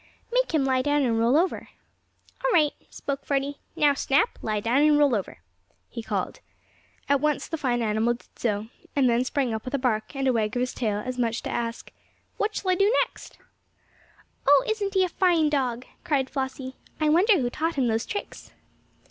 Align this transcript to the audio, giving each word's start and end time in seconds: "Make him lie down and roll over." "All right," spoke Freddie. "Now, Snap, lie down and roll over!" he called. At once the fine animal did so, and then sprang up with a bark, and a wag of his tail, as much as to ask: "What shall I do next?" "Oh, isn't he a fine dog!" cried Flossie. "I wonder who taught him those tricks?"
"Make 0.33 0.51
him 0.55 0.65
lie 0.65 0.81
down 0.81 1.03
and 1.03 1.19
roll 1.19 1.37
over." 1.37 1.67
"All 2.43 2.51
right," 2.51 2.71
spoke 2.89 3.23
Freddie. 3.23 3.59
"Now, 3.75 3.93
Snap, 3.93 4.39
lie 4.41 4.59
down 4.59 4.81
and 4.81 4.97
roll 4.97 5.13
over!" 5.13 5.41
he 5.91 6.01
called. 6.01 6.39
At 7.07 7.21
once 7.21 7.47
the 7.47 7.55
fine 7.55 7.83
animal 7.83 8.15
did 8.15 8.27
so, 8.35 8.67
and 8.95 9.07
then 9.07 9.23
sprang 9.23 9.53
up 9.53 9.63
with 9.63 9.75
a 9.75 9.77
bark, 9.77 10.15
and 10.15 10.27
a 10.27 10.33
wag 10.33 10.55
of 10.55 10.59
his 10.59 10.73
tail, 10.73 11.03
as 11.05 11.19
much 11.19 11.35
as 11.35 11.41
to 11.43 11.51
ask: 11.51 11.91
"What 12.37 12.55
shall 12.55 12.71
I 12.71 12.75
do 12.75 12.91
next?" 13.03 13.37
"Oh, 14.47 14.65
isn't 14.67 14.95
he 14.95 15.03
a 15.03 15.07
fine 15.07 15.49
dog!" 15.49 15.85
cried 16.03 16.31
Flossie. 16.31 16.77
"I 16.99 17.07
wonder 17.07 17.39
who 17.39 17.51
taught 17.51 17.75
him 17.75 17.85
those 17.87 18.07
tricks?" 18.07 18.51